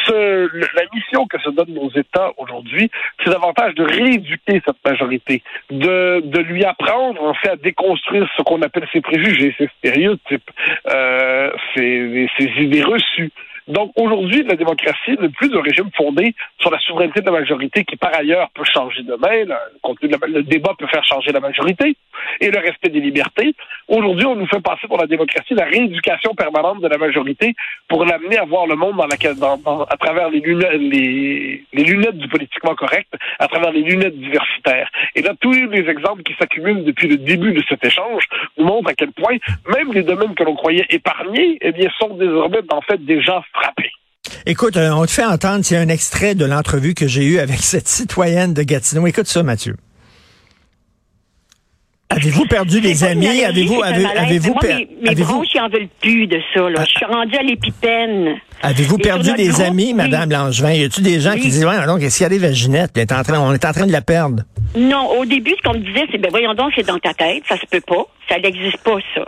Ce, 0.05 0.49
la 0.75 0.83
mission 0.93 1.25
que 1.25 1.39
se 1.39 1.49
donnent 1.49 1.73
nos 1.73 1.89
États 1.91 2.31
aujourd'hui, 2.37 2.91
c'est 3.23 3.31
davantage 3.31 3.73
de 3.75 3.83
rééduquer 3.83 4.61
cette 4.65 4.77
majorité, 4.85 5.41
de, 5.71 6.21
de 6.23 6.39
lui 6.39 6.63
apprendre, 6.63 7.23
en 7.23 7.33
fait, 7.33 7.49
à 7.49 7.55
déconstruire 7.55 8.29
ce 8.37 8.43
qu'on 8.43 8.61
appelle 8.61 8.87
ses 8.93 9.01
préjugés, 9.01 9.55
ses 9.57 9.69
stéréotypes, 9.79 10.51
euh, 10.89 11.51
ses, 11.75 12.29
ses 12.37 12.51
idées 12.61 12.83
reçues. 12.83 13.31
Donc 13.67 13.93
aujourd'hui, 13.95 14.43
la 14.43 14.55
démocratie 14.55 15.15
n'est 15.19 15.29
plus 15.29 15.55
un 15.55 15.61
régime 15.61 15.89
fondé 15.95 16.35
sur 16.59 16.69
la 16.69 16.79
souveraineté 16.79 17.21
de 17.21 17.25
la 17.25 17.39
majorité 17.39 17.85
qui, 17.85 17.95
par 17.95 18.13
ailleurs, 18.13 18.49
peut 18.53 18.65
changer 18.65 19.03
demain. 19.03 19.45
Le, 19.45 20.27
le 20.27 20.43
débat 20.43 20.73
peut 20.77 20.87
faire 20.87 21.03
changer 21.05 21.31
la 21.31 21.39
majorité 21.39 21.95
et 22.39 22.49
le 22.49 22.59
respect 22.59 22.89
des 22.89 22.99
libertés. 22.99 23.55
Aujourd'hui, 23.87 24.25
on 24.25 24.35
nous 24.35 24.47
fait 24.47 24.61
passer 24.61 24.87
pour 24.87 24.97
la 24.97 25.07
démocratie 25.07 25.53
la 25.53 25.65
rééducation 25.65 26.33
permanente 26.35 26.81
de 26.81 26.87
la 26.87 26.97
majorité 26.97 27.53
pour 27.87 28.05
l'amener 28.05 28.37
à 28.37 28.45
voir 28.45 28.67
le 28.67 28.75
monde 28.75 28.99
à 29.01 29.97
travers 29.97 30.29
les 30.29 30.39
lunettes, 30.39 30.79
les, 30.79 31.63
les 31.73 31.83
lunettes 31.83 32.17
du 32.17 32.27
politiquement 32.27 32.75
correct, 32.75 33.11
à 33.39 33.47
travers 33.47 33.71
les 33.71 33.81
lunettes 33.81 34.17
diversitaires. 34.17 34.89
Et 35.15 35.21
là, 35.21 35.33
tous 35.39 35.51
les 35.51 35.89
exemples 35.89 36.23
qui 36.23 36.33
s'accumulent 36.39 36.83
depuis 36.83 37.07
le 37.07 37.17
début 37.17 37.53
de 37.53 37.63
cet 37.67 37.83
échange 37.83 38.23
nous 38.57 38.65
montrent 38.65 38.89
à 38.89 38.93
quel 38.93 39.11
point 39.11 39.37
même 39.67 39.93
les 39.93 40.03
domaines 40.03 40.35
que 40.35 40.43
l'on 40.43 40.55
croyait 40.55 40.85
épargnés, 40.89 41.57
eh 41.61 41.71
bien, 41.71 41.89
sont 41.99 42.15
désormais 42.15 42.59
en 42.71 42.81
fait 42.81 43.03
déjà 43.03 43.43
frappés. 43.53 43.91
Écoute, 44.45 44.77
euh, 44.77 44.91
on 44.91 45.05
te 45.05 45.11
fait 45.11 45.25
entendre, 45.25 45.63
c'est 45.63 45.77
un 45.77 45.89
extrait 45.89 46.35
de 46.35 46.45
l'entrevue 46.45 46.93
que 46.93 47.07
j'ai 47.07 47.23
eue 47.25 47.39
avec 47.39 47.59
cette 47.59 47.87
citoyenne 47.87 48.53
de 48.53 48.63
Gatineau. 48.63 49.05
Écoute 49.07 49.27
ça, 49.27 49.43
Mathieu. 49.43 49.75
Avez-vous 52.09 52.45
perdu 52.45 52.79
des 52.79 53.03
amis? 53.03 53.43
Avez-vous 53.43 53.81
avez, 53.81 54.05
avez-vous 54.05 54.55
mes, 54.61 54.87
mes 55.01 55.15
bronches, 55.15 55.47
ils 55.55 55.61
en 55.61 55.69
veulent 55.69 55.87
plus 55.99 56.27
de 56.27 56.39
ça. 56.53 56.69
Là. 56.69 56.83
Je 56.85 56.91
suis 56.91 57.05
rendue 57.05 57.35
à 57.35 57.41
l'épipène. 57.41 58.35
Avez-vous 58.61 58.97
perdu 58.97 59.33
des 59.33 59.61
amis, 59.61 59.93
Madame 59.93 60.29
Langevin? 60.29 60.71
Y 60.73 60.83
a-tu 60.83 61.01
des 61.01 61.19
gens 61.19 61.33
qui 61.33 61.49
disent, 61.49 61.65
ouais, 61.65 61.85
donc, 61.85 61.99
qu'est-ce 62.01 62.17
qu'il 62.17 62.31
y 62.31 62.35
a 62.35 62.39
des 62.39 62.53
Ginette? 62.53 62.91
On 62.95 62.99
est, 62.99 63.11
en 63.11 63.23
train, 63.23 63.39
on 63.39 63.53
est 63.53 63.65
en 63.65 63.71
train 63.71 63.87
de 63.87 63.91
la 63.91 64.01
perdre. 64.01 64.43
Non, 64.75 65.09
au 65.19 65.25
début, 65.25 65.55
ce 65.57 65.67
qu'on 65.67 65.77
me 65.77 65.83
disait, 65.83 66.05
c'est, 66.11 66.17
ben 66.17 66.29
voyons 66.29 66.53
donc, 66.53 66.71
c'est 66.75 66.85
dans 66.85 66.99
ta 66.99 67.13
tête, 67.13 67.43
ça 67.47 67.57
se 67.57 67.65
peut 67.65 67.81
pas. 67.81 68.05
Ça 68.29 68.39
n'existe 68.39 68.77
pas, 68.77 68.97
ça. 69.15 69.25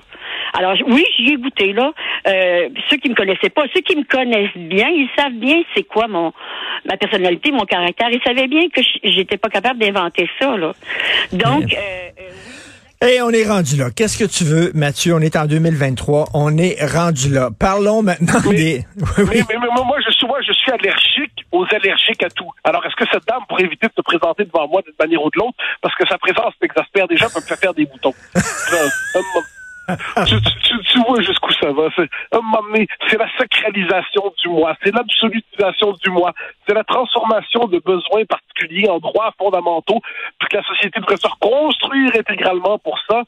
Alors 0.58 0.74
oui, 0.88 1.04
j'y 1.18 1.34
ai 1.34 1.38
goûté 1.38 1.74
là. 1.74 1.92
Euh, 2.28 2.70
ceux 2.90 2.98
qui 2.98 3.10
me 3.10 3.16
connaissaient 3.16 3.50
pas, 3.50 3.64
ceux 3.74 3.82
qui 3.82 3.96
me 3.96 4.04
connaissent 4.04 4.56
bien, 4.56 4.88
ils 4.90 5.10
savent 5.18 5.34
bien 5.34 5.62
c'est 5.76 5.84
quoi 5.84 6.08
mon 6.08 6.34
ma 6.86 6.98
personnalité, 6.98 7.52
mon 7.52 7.66
caractère. 7.66 8.10
Ils 8.12 8.22
savaient 8.26 8.48
bien 8.48 8.70
que 8.70 8.82
j'étais 9.04 9.38
pas 9.38 9.50
capable 9.50 9.80
d'inventer 9.80 10.30
ça 10.40 10.56
là. 10.56 10.74
Donc 11.34 11.74
euh, 11.74 11.78
euh, 12.20 12.32
et 13.02 13.22
on 13.22 13.30
est 13.30 13.46
rendu 13.46 13.76
là. 13.76 13.92
Qu'est-ce 13.92 14.18
que 14.18 14.26
tu 14.26 14.46
veux, 14.46 14.72
Mathieu? 14.74 15.14
On 15.14 15.20
est 15.20 15.36
en 15.36 15.46
2023. 15.46 16.30
On 16.34 16.58
est 16.58 16.78
rendu 16.84 17.30
là. 17.30 17.50
Parlons 17.58 18.02
maintenant 18.02 18.40
des... 18.50 18.86
Oui, 19.18 19.44
Mais, 19.50 19.58
moi, 19.58 19.98
je, 20.06 20.12
souvent, 20.14 20.36
je 20.42 20.54
suis 20.54 20.72
allergique 20.72 21.46
aux 21.52 21.66
allergiques 21.72 22.24
à 22.24 22.30
tout. 22.30 22.50
Alors, 22.64 22.86
est-ce 22.86 22.96
que 22.96 23.06
cette 23.12 23.26
dame, 23.28 23.44
pour 23.50 23.60
éviter 23.60 23.88
de 23.88 23.94
se 23.96 24.02
présenter 24.02 24.46
devant 24.46 24.68
moi 24.68 24.82
d'une 24.82 24.96
manière 25.00 25.24
ou 25.24 25.30
de 25.30 25.38
l'autre, 25.38 25.58
parce 25.82 25.94
que 25.96 26.08
sa 26.08 26.18
présence 26.18 26.54
m'exaspère 26.62 27.08
déjà, 27.08 27.28
peut 27.28 27.42
me 27.42 27.46
faire 27.46 27.58
faire 27.58 27.74
des 27.74 27.86
boutons. 27.86 28.14
tu, 30.28 30.36
tu, 30.42 30.80
tu, 30.92 31.00
vois 31.00 31.22
jusqu'où 31.22 31.52
ça 31.54 31.72
va. 31.72 31.90
C'est, 31.96 32.10
un 32.32 32.42
moment 32.42 32.62
donné, 32.64 32.88
c'est 33.10 33.18
la 33.18 33.28
sacralisation 33.38 34.34
du 34.42 34.50
moi, 34.50 34.76
c'est 34.84 34.94
l'absolutisation 34.94 35.94
du 36.04 36.10
moi, 36.10 36.34
c'est 36.68 36.74
la 36.74 36.84
transformation 36.84 37.66
de 37.66 37.80
besoins 37.80 38.24
particuliers 38.26 38.90
en 38.90 39.00
droits 39.00 39.34
fondamentaux, 39.38 40.00
puis 40.40 40.48
que 40.50 40.58
la 40.58 40.64
société 40.64 41.00
devrait 41.00 41.18
se 41.18 41.28
reconstruire 41.28 42.12
intégralement 42.18 42.80
pour 42.80 42.98
ça. 43.10 43.24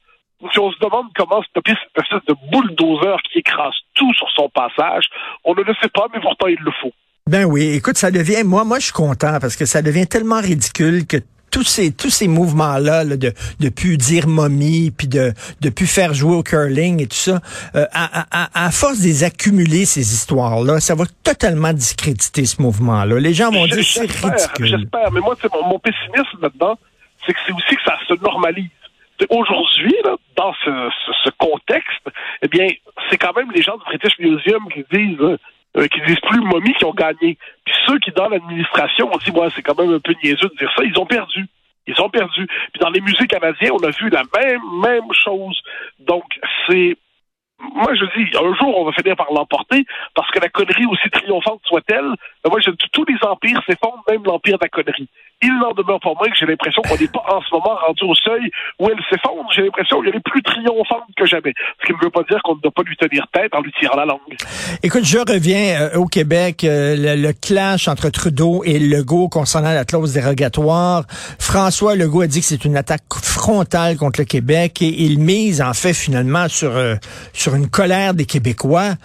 Si 0.54 0.60
on 0.60 0.72
se 0.72 0.80
demande 0.80 1.08
comment 1.16 1.42
stopper 1.44 1.74
cette 1.74 2.06
espèce 2.06 2.26
de 2.28 2.36
bulldozer 2.52 3.18
qui 3.32 3.40
écrase 3.40 3.74
tout 3.96 4.14
sur 4.14 4.30
son 4.32 4.50
passage, 4.50 5.10
on 5.44 5.56
ne 5.56 5.64
le 5.64 5.74
sait 5.82 5.90
pas, 5.90 6.06
mais 6.14 6.20
pourtant 6.22 6.48
il 6.48 6.60
le 6.60 6.72
faut. 6.80 6.94
Ben 7.28 7.44
oui, 7.44 7.74
écoute, 7.76 7.98
ça 7.98 8.12
devient, 8.12 8.44
moi, 8.46 8.64
moi, 8.64 8.80
je 8.80 8.86
suis 8.86 8.94
content 8.94 9.40
parce 9.42 9.58
que 9.58 9.66
ça 9.66 9.82
devient 9.82 10.08
tellement 10.08 10.40
ridicule 10.40 11.06
que 11.06 11.18
tous 11.52 11.64
ces 11.64 11.92
tous 11.92 12.10
ces 12.10 12.28
mouvements 12.28 12.78
là, 12.78 13.06
de 13.06 13.34
de 13.60 13.70
plus 13.70 13.98
dire 13.98 14.28
momie 14.28 14.92
puis 14.92 15.08
de 15.08 15.34
de 15.62 15.70
plus 15.70 15.88
faire 15.88 16.14
jouer 16.14 16.36
au 16.36 16.44
curling 16.44 17.02
et 17.02 17.08
tout 17.08 17.16
ça 17.16 17.40
euh, 17.76 17.86
à, 17.94 18.26
à, 18.32 18.66
à 18.66 18.72
force 18.72 19.00
des 19.00 19.24
accumuler 19.24 19.86
ces 19.86 20.14
histoires 20.14 20.62
là 20.62 20.80
ça 20.80 20.96
va 20.96 21.06
totalement 21.24 21.74
discréditer 21.74 22.46
ce 22.46 22.62
mouvement 22.62 23.04
là 23.06 23.20
les 23.20 23.34
gens 23.34 23.52
vont 23.52 23.66
dire 23.66 23.84
c'est 23.84 24.02
ridicule. 24.02 24.68
j'espère. 24.68 25.12
Mais 25.12 25.20
moi 25.20 25.36
c'est 25.42 25.52
mon, 25.54 25.68
mon 25.68 25.80
pessimisme 25.80 26.38
là-dedans 26.42 26.78
c'est 27.26 27.34
que 27.34 27.40
c'est 27.46 27.54
aussi 27.54 27.76
que 27.76 27.84
ça 27.84 27.98
se 28.08 28.14
normalise. 28.22 28.70
Aujourd'hui 29.30 29.96
dans 30.36 30.54
ce, 30.64 30.90
ce, 31.06 31.12
ce, 31.24 31.30
contexte 31.38 32.08
eh 32.44 32.48
bien 32.48 32.68
c'est 33.10 33.18
quand 33.18 33.36
même 33.36 33.52
les 33.52 33.64
gens 33.64 33.78
du 33.78 33.84
British 33.86 34.18
Museum 34.20 34.62
qui 34.74 34.86
disent 34.92 35.40
euh, 35.78 35.88
qui 35.88 36.02
disent 36.08 36.20
plus 36.22 36.42
momie 36.42 36.74
qui 36.74 36.86
ont 36.86 36.94
gagné. 36.94 37.38
Puis 37.66 37.76
ceux 37.88 38.00
qui, 38.00 38.12
dans 38.12 38.30
l'administration, 38.30 39.10
ont 39.14 39.18
dit, 39.18 39.32
moi, 39.32 39.50
c'est 39.56 39.62
quand 39.62 39.78
même 39.80 39.94
un 39.94 40.00
peu 40.00 40.14
niaiseux 40.24 40.50
de 40.50 40.58
dire 40.58 40.72
ça, 40.76 40.84
ils 40.84 41.00
ont 41.00 41.06
perdu. 41.06 41.46
Ils 41.88 42.02
ont 42.02 42.10
perdu. 42.10 42.46
Puis 42.46 42.80
dans 42.82 42.90
les 42.90 43.02
musées 43.02 43.28
canadiens, 43.28 43.72
on 43.74 43.84
a 43.84 43.92
vu 43.92 44.10
la 44.10 44.24
même, 44.38 44.62
même 44.84 45.14
chose. 45.14 45.58
Donc, 46.00 46.26
c'est 46.68 46.98
moi, 47.60 47.94
je 47.96 48.06
dis, 48.16 48.38
un 48.38 48.54
jour, 48.56 48.78
on 48.78 48.86
va 48.86 48.92
finir 48.92 49.16
par 49.16 49.32
l'emporter, 49.34 49.84
parce 50.14 50.30
que 50.30 50.40
la 50.40 50.50
connerie, 50.50 50.86
aussi 50.86 51.10
triomphante 51.10 51.62
soit-elle, 51.66 52.14
moi, 52.46 52.60
je, 52.64 52.70
tous 52.92 53.06
les 53.06 53.18
empires 53.24 53.62
s'effondrent, 53.68 54.04
même 54.08 54.24
l'empire 54.26 54.58
de 54.60 54.64
la 54.64 54.70
connerie. 54.70 55.10
Il 55.44 55.54
n'en 55.60 55.72
demeure 55.74 56.00
pas 56.00 56.14
moins 56.18 56.30
que 56.30 56.36
j'ai 56.36 56.48
l'impression 56.48 56.82
qu'on 56.82 56.98
n'est 56.98 57.08
pas 57.08 57.24
en 57.30 57.42
ce 57.42 57.54
moment 57.54 57.76
rendu 57.86 58.04
au 58.06 58.16
seuil 58.16 58.50
où 58.80 58.90
elle 58.90 58.98
s'effondre. 59.08 59.48
J'ai 59.56 59.62
l'impression 59.62 60.02
qu'elle 60.02 60.16
est 60.16 60.24
plus 60.26 60.42
triomphante 60.42 61.04
que 61.16 61.28
jamais. 61.28 61.54
Ce 61.80 61.86
qui 61.86 61.94
ne 61.94 62.04
veut 62.04 62.10
pas 62.10 62.24
dire 62.24 62.42
qu'on 62.44 62.56
ne 62.56 62.62
doit 62.62 62.72
pas 62.72 62.82
lui 62.82 62.98
tenir 62.98 63.28
tête 63.32 63.54
en 63.54 63.62
lui 63.62 63.72
tirant 63.80 63.98
la 63.98 64.06
langue. 64.06 64.20
Écoute, 64.82 65.04
je 65.06 65.20
reviens 65.20 65.80
euh, 65.80 65.98
au 65.98 66.08
Québec. 66.08 66.64
Euh, 66.64 66.96
le, 66.98 67.34
clash 67.34 67.88
entre 67.88 68.10
Trudeau 68.10 68.64
et 68.64 68.80
Legault 68.80 69.30
concernant 69.30 69.74
la 69.74 69.86
clause 69.86 70.14
dérogatoire. 70.14 71.04
François 71.40 71.96
Legault 71.96 72.22
a 72.22 72.28
dit 72.28 72.40
que 72.40 72.46
c'est 72.46 72.66
une 72.66 72.76
attaque 72.76 73.04
frontale 73.22 73.96
contre 73.98 74.22
le 74.22 74.26
Québec 74.26 74.82
et 74.82 75.04
il 75.04 75.20
mise 75.20 75.62
en 75.62 75.74
fait 75.74 75.94
finalement 75.94 76.48
sur, 76.48 76.76
euh, 76.76 76.96
sur 77.34 77.54
une 77.54 77.70
colère 77.70 78.16
des 78.16 78.26
Québécois. 78.26 78.96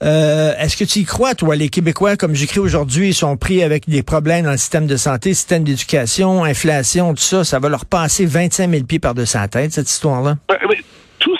Est-ce 0.00 0.76
que 0.76 0.84
tu 0.84 1.00
y 1.00 1.04
crois, 1.04 1.34
toi? 1.34 1.56
Les 1.56 1.68
Québécois, 1.68 2.16
comme 2.16 2.34
j'écris 2.34 2.60
aujourd'hui, 2.60 3.12
sont 3.12 3.36
pris 3.36 3.62
avec 3.62 3.88
des 3.88 4.02
problèmes 4.02 4.44
dans 4.44 4.52
le 4.52 4.56
système 4.56 4.86
de 4.86 4.96
santé, 4.96 5.34
système 5.34 5.64
d'éducation, 5.64 6.44
inflation, 6.44 7.14
tout 7.14 7.22
ça. 7.22 7.44
Ça 7.44 7.58
va 7.58 7.68
leur 7.68 7.84
passer 7.84 8.24
25 8.26 8.70
000 8.70 8.84
pieds 8.84 8.98
par-dessus 8.98 9.36
la 9.36 9.48
tête, 9.48 9.72
cette 9.72 9.90
histoire-là. 9.90 10.38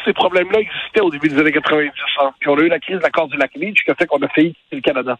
Ces 0.05 0.13
problèmes-là 0.13 0.61
existaient 0.61 1.01
au 1.01 1.11
début 1.11 1.29
des 1.29 1.39
années 1.39 1.53
90. 1.53 1.91
Hein. 2.21 2.31
Puis 2.39 2.49
on 2.49 2.59
a 2.59 2.63
eu 2.63 2.69
la 2.69 2.79
crise 2.79 2.99
de 2.99 3.03
l'accord 3.03 3.29
du 3.29 3.37
lac 3.37 3.51
Leach 3.55 3.85
qui 3.85 3.91
a 3.91 3.95
fait 3.95 4.07
qu'on 4.07 4.23
a 4.23 4.29
failli 4.29 4.55
quitter 4.55 4.77
le 4.77 4.81
Canada. 4.83 5.19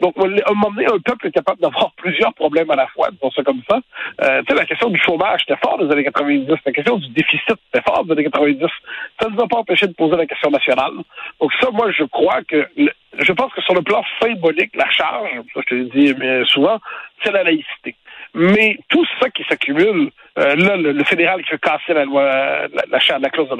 Donc, 0.00 0.14
à 0.18 0.22
un 0.22 0.54
moment 0.54 0.70
donné, 0.70 0.86
un 0.86 0.98
peuple 0.98 1.28
est 1.28 1.32
capable 1.32 1.60
d'avoir 1.60 1.92
plusieurs 1.96 2.32
problèmes 2.34 2.70
à 2.70 2.76
la 2.76 2.86
fois, 2.88 3.08
disons 3.10 3.30
ça 3.30 3.42
comme 3.42 3.62
ça. 3.68 3.80
Euh, 4.22 4.42
tu 4.42 4.46
sais, 4.48 4.60
la 4.60 4.66
question 4.66 4.90
du 4.90 4.98
chômage, 4.98 5.40
c'était 5.46 5.60
fort 5.62 5.78
dans 5.78 5.84
les 5.84 5.92
années 5.92 6.04
90. 6.04 6.48
La 6.64 6.72
question 6.72 6.98
du 6.98 7.08
déficit, 7.10 7.56
c'était 7.72 7.84
fort 7.84 8.04
dans 8.04 8.14
les 8.14 8.20
années 8.20 8.30
90. 8.30 8.66
Ça 9.20 9.28
ne 9.28 9.34
nous 9.34 9.42
a 9.42 9.48
pas 9.48 9.58
empêché 9.58 9.86
de 9.86 9.92
poser 9.92 10.16
la 10.16 10.26
question 10.26 10.50
nationale. 10.50 10.92
Donc 11.40 11.52
ça, 11.60 11.70
moi, 11.70 11.90
je 11.90 12.04
crois 12.04 12.42
que... 12.42 12.68
je 13.18 13.32
pense 13.32 13.52
que 13.52 13.62
sur 13.62 13.74
le 13.74 13.82
plan 13.82 14.02
symbolique, 14.20 14.74
la 14.76 14.90
charge, 14.90 15.30
ça 15.54 15.60
je 15.60 15.66
te 15.66 15.74
le 15.74 15.84
dis 15.84 16.14
souvent, 16.46 16.78
c'est 17.22 17.32
la 17.32 17.44
laïcité. 17.44 17.96
Mais 18.34 18.78
tout 18.88 19.04
ça 19.20 19.28
qui 19.30 19.44
s'accumule, 19.48 20.10
euh, 20.38 20.54
là, 20.56 20.76
le, 20.76 21.04
fédéral 21.04 21.42
qui 21.42 21.50
veut 21.50 21.58
casser 21.58 21.92
la 21.92 22.04
loi, 22.04 22.24
la, 22.24 22.68
la, 22.90 23.18
la 23.18 23.30
clause 23.30 23.48
de 23.48 23.56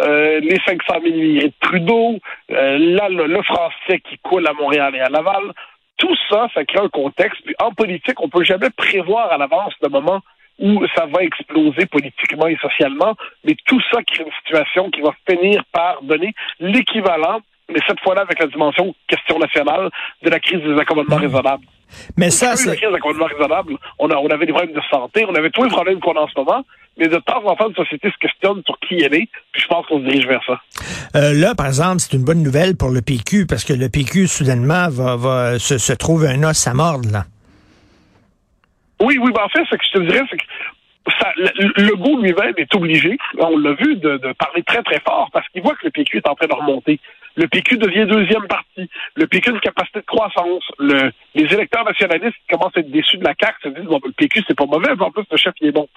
euh, 0.00 0.40
les 0.40 0.58
500 0.66 1.00
000 1.02 1.06
immigrés 1.06 1.48
de 1.48 1.54
Trudeau, 1.60 2.18
euh, 2.50 2.78
là, 2.78 3.08
le, 3.08 3.26
le, 3.26 3.42
français 3.42 4.00
qui 4.08 4.18
coule 4.18 4.46
à 4.46 4.52
Montréal 4.54 4.94
et 4.96 5.00
à 5.00 5.08
Laval, 5.08 5.52
tout 5.98 6.16
ça, 6.30 6.48
ça 6.54 6.64
crée 6.64 6.80
un 6.80 6.88
contexte. 6.88 7.42
Puis 7.44 7.54
en 7.60 7.72
politique, 7.72 8.20
on 8.20 8.28
peut 8.28 8.44
jamais 8.44 8.70
prévoir 8.70 9.30
à 9.32 9.38
l'avance 9.38 9.74
le 9.82 9.88
moment 9.88 10.20
où 10.58 10.86
ça 10.94 11.06
va 11.06 11.22
exploser 11.22 11.86
politiquement 11.86 12.46
et 12.46 12.56
socialement, 12.56 13.14
mais 13.44 13.56
tout 13.66 13.80
ça 13.92 14.02
crée 14.02 14.24
une 14.24 14.32
situation 14.44 14.88
qui 14.90 15.00
va 15.00 15.12
finir 15.28 15.62
par 15.72 16.00
donner 16.02 16.32
l'équivalent 16.60 17.40
mais 17.68 17.80
cette 17.86 18.00
fois-là 18.00 18.22
avec 18.22 18.38
la 18.38 18.46
dimension 18.46 18.94
question 19.08 19.38
nationale 19.38 19.90
de 20.22 20.30
la 20.30 20.38
crise 20.38 20.60
des 20.60 20.78
accommodements 20.78 21.16
mmh. 21.16 21.22
raisonnables. 21.22 21.64
Mais 22.16 22.30
ça, 22.30 22.56
c'est... 22.56 22.78
On, 23.98 24.10
a, 24.10 24.16
on 24.16 24.28
avait 24.28 24.46
des 24.46 24.52
problèmes 24.52 24.74
de 24.74 24.82
santé, 24.90 25.24
on 25.28 25.34
avait 25.34 25.50
tous 25.50 25.64
les 25.64 25.70
problèmes 25.70 26.00
qu'on 26.00 26.12
a 26.12 26.20
en 26.20 26.28
ce 26.28 26.38
moment, 26.38 26.64
mais 26.96 27.08
de 27.08 27.18
temps 27.18 27.42
en 27.44 27.56
temps, 27.56 27.68
la 27.68 27.74
société 27.74 28.10
se 28.10 28.18
questionne 28.18 28.62
sur 28.64 28.78
qui 28.80 29.02
elle 29.02 29.14
est, 29.14 29.28
puis 29.52 29.62
je 29.62 29.66
pense 29.66 29.86
qu'on 29.86 29.98
se 29.98 30.04
dirige 30.04 30.26
vers 30.26 30.42
ça. 30.44 30.60
Euh, 31.16 31.32
là, 31.32 31.54
par 31.54 31.66
exemple, 31.66 32.00
c'est 32.00 32.16
une 32.16 32.24
bonne 32.24 32.42
nouvelle 32.42 32.76
pour 32.76 32.90
le 32.90 33.02
PQ, 33.02 33.46
parce 33.46 33.64
que 33.64 33.72
le 33.72 33.88
PQ, 33.88 34.26
soudainement, 34.26 34.88
va, 34.90 35.16
va 35.16 35.58
se, 35.58 35.78
se 35.78 35.92
trouve 35.92 36.24
un 36.24 36.42
os 36.42 36.66
à 36.66 36.74
mordre, 36.74 37.10
là. 37.10 37.24
Oui, 39.00 39.18
oui, 39.20 39.32
ben 39.32 39.42
en 39.42 39.48
fait, 39.48 39.64
ce 39.68 39.76
que 39.76 39.84
je 39.84 39.98
te 39.98 40.02
dirais, 40.04 40.24
c'est 40.30 40.36
que 40.36 40.44
ça, 41.20 41.32
le, 41.36 41.96
goût 41.96 42.20
lui-même 42.22 42.54
est 42.56 42.74
obligé, 42.74 43.18
on 43.38 43.58
l'a 43.58 43.74
vu, 43.74 43.96
de, 43.96 44.16
de, 44.16 44.32
parler 44.32 44.62
très 44.62 44.82
très 44.82 45.00
fort 45.00 45.28
parce 45.32 45.46
qu'il 45.48 45.62
voit 45.62 45.74
que 45.74 45.84
le 45.84 45.90
PQ 45.90 46.18
est 46.18 46.28
en 46.28 46.34
train 46.34 46.46
de 46.46 46.54
remonter. 46.54 46.98
Le 47.36 47.48
PQ 47.48 47.78
devient 47.78 48.06
deuxième 48.06 48.46
parti. 48.46 48.88
Le 49.16 49.26
PQ 49.26 49.50
a 49.50 49.52
une 49.54 49.60
capacité 49.60 50.00
de 50.00 50.06
croissance. 50.06 50.64
Le, 50.78 51.12
les 51.34 51.52
électeurs 51.52 51.84
nationalistes 51.84 52.36
commencent 52.48 52.76
à 52.76 52.80
être 52.80 52.90
déçus 52.90 53.18
de 53.18 53.24
la 53.24 53.34
carte, 53.34 53.56
se 53.62 53.68
disent 53.68 53.84
bon, 53.84 54.00
le 54.04 54.12
PQ 54.12 54.42
c'est 54.46 54.56
pas 54.56 54.66
mauvais, 54.66 54.90
en 54.98 55.10
plus 55.10 55.24
le 55.30 55.36
chef 55.36 55.54
il 55.60 55.68
est 55.68 55.72
bon. 55.72 55.88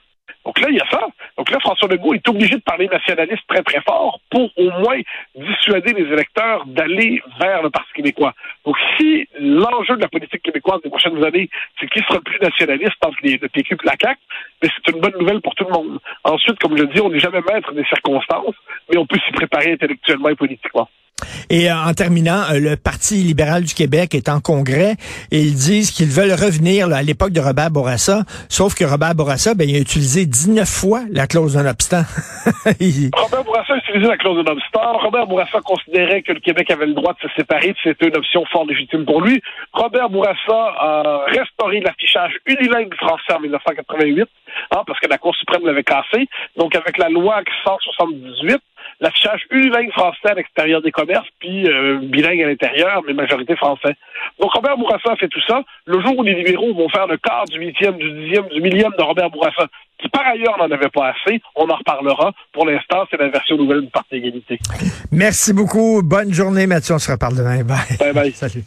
Donc 0.45 0.59
là, 0.61 0.67
il 0.69 0.77
y 0.77 0.79
a 0.79 0.89
ça. 0.89 1.05
Donc 1.37 1.49
là, 1.51 1.59
François 1.59 1.89
Legault 1.89 2.13
est 2.13 2.27
obligé 2.29 2.55
de 2.55 2.61
parler 2.61 2.87
nationaliste 2.87 3.43
très, 3.47 3.61
très 3.63 3.81
fort 3.81 4.19
pour 4.29 4.49
au 4.57 4.69
moins 4.79 4.99
dissuader 5.35 5.93
les 5.93 6.11
électeurs 6.11 6.65
d'aller 6.65 7.21
vers 7.39 7.63
le 7.63 7.69
Parti 7.69 7.91
québécois. 7.93 8.33
Donc 8.65 8.77
si 8.97 9.27
l'enjeu 9.39 9.97
de 9.97 10.01
la 10.01 10.07
politique 10.07 10.41
québécoise 10.41 10.81
des 10.81 10.89
prochaines 10.89 11.23
années, 11.23 11.49
c'est 11.79 11.89
qui 11.89 11.99
sera 11.99 12.15
le 12.15 12.21
plus 12.21 12.39
nationaliste 12.39 12.95
entre 13.05 13.17
les, 13.23 13.37
le 13.37 13.49
PQ 13.49 13.75
et 13.75 13.85
la 13.85 13.95
CAQ, 13.99 14.19
mais 14.63 14.69
c'est 14.73 14.93
une 14.93 15.01
bonne 15.01 15.19
nouvelle 15.19 15.41
pour 15.41 15.53
tout 15.55 15.65
le 15.65 15.73
monde. 15.73 15.99
Ensuite, 16.23 16.59
comme 16.59 16.77
je 16.77 16.83
dis, 16.83 17.01
on 17.01 17.09
n'est 17.09 17.19
jamais 17.19 17.41
maître 17.41 17.73
des 17.73 17.85
circonstances, 17.85 18.55
mais 18.89 18.97
on 18.97 19.05
peut 19.05 19.19
s'y 19.25 19.31
préparer 19.33 19.73
intellectuellement 19.73 20.29
et 20.29 20.35
politiquement. 20.35 20.89
Et 21.49 21.69
euh, 21.69 21.75
en 21.75 21.93
terminant, 21.93 22.43
euh, 22.51 22.59
le 22.59 22.75
Parti 22.77 23.15
libéral 23.15 23.63
du 23.63 23.73
Québec 23.73 24.13
est 24.13 24.29
en 24.29 24.39
congrès 24.39 24.95
et 25.31 25.39
ils 25.39 25.55
disent 25.55 25.91
qu'ils 25.91 26.09
veulent 26.09 26.33
revenir 26.33 26.93
à 26.93 27.01
l'époque 27.01 27.31
de 27.31 27.39
Robert 27.39 27.71
Bourassa, 27.71 28.23
sauf 28.49 28.75
que 28.75 28.85
Robert 28.85 29.15
Bourassa, 29.15 29.53
ben, 29.55 29.67
il 29.67 29.75
a 29.75 29.79
utilisé 29.79 30.25
19 30.25 30.67
fois 30.67 31.01
la 31.09 31.25
clause 31.25 31.53
d'un 31.53 31.65
obstant. 31.67 32.03
Robert 32.65 33.43
Bourassa 33.43 33.73
a 33.73 33.77
utilisé 33.77 34.07
la 34.07 34.17
clause 34.17 34.43
d'un 34.43 34.51
obstant. 34.51 34.97
Robert 34.99 35.27
Bourassa 35.27 35.59
considérait 35.61 36.21
que 36.21 36.33
le 36.33 36.39
Québec 36.39 36.69
avait 36.69 36.85
le 36.85 36.93
droit 36.93 37.13
de 37.13 37.27
se 37.27 37.33
séparer, 37.35 37.73
c'était 37.83 38.07
une 38.07 38.17
option 38.17 38.45
fort 38.51 38.65
légitime 38.65 39.05
pour 39.05 39.21
lui. 39.21 39.41
Robert 39.73 40.09
Bourassa 40.09 40.37
a 40.49 41.25
restauré 41.27 41.79
l'affichage 41.79 42.37
unilingue 42.45 42.93
français 42.95 43.33
en 43.33 43.39
1988, 43.39 44.27
hein, 44.71 44.83
parce 44.85 44.99
que 44.99 45.07
la 45.07 45.17
Cour 45.17 45.35
suprême 45.35 45.65
l'avait 45.65 45.83
cassé. 45.83 46.27
Donc 46.57 46.75
avec 46.75 46.97
la 46.97 47.09
loi 47.09 47.41
178, 47.65 48.57
l'affichage 48.99 49.41
unilingue 49.51 49.91
français 49.91 50.29
à 50.29 50.33
l'extérieur 50.33 50.81
des 50.81 50.91
commerces, 50.91 51.27
puis 51.39 51.67
euh, 51.67 51.99
bilingue 52.01 52.41
à 52.41 52.47
l'intérieur, 52.47 53.01
mais 53.05 53.13
majorité 53.13 53.55
français. 53.55 53.95
Donc 54.39 54.51
Robert 54.53 54.77
Bourassa 54.77 55.15
fait 55.17 55.27
tout 55.27 55.41
ça. 55.47 55.63
Le 55.85 56.01
jour 56.01 56.17
où 56.17 56.23
les 56.23 56.33
libéraux 56.33 56.73
vont 56.73 56.89
faire 56.89 57.07
le 57.07 57.17
quart 57.17 57.45
du 57.45 57.59
huitième, 57.59 57.97
du 57.97 58.11
dixième, 58.11 58.47
du 58.47 58.61
millième 58.61 58.91
de 58.97 59.03
Robert 59.03 59.29
Bourassa, 59.29 59.67
qui 59.99 60.09
par 60.09 60.25
ailleurs 60.27 60.57
n'en 60.57 60.71
avait 60.71 60.89
pas 60.89 61.09
assez, 61.09 61.41
on 61.55 61.69
en 61.69 61.75
reparlera. 61.75 62.33
Pour 62.51 62.65
l'instant, 62.65 63.05
c'est 63.09 63.17
la 63.17 63.29
version 63.29 63.57
nouvelle 63.57 63.81
du 63.81 63.89
Parti 63.89 64.15
égalité. 64.15 64.59
Merci 65.11 65.53
beaucoup. 65.53 66.01
Bonne 66.03 66.33
journée, 66.33 66.67
Mathieu. 66.67 66.95
On 66.95 66.99
se 66.99 67.11
reparle 67.11 67.35
demain. 67.35 67.63
Bye. 67.63 67.97
Bye 67.99 68.13
bye. 68.13 68.31
Salut. 68.35 68.63